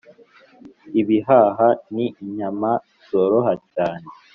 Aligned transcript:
Ibihaha 1.01 1.67
ni 1.93 2.05
inyama 2.23 2.71
zoroha 3.09 3.53
cyane. 3.73 4.07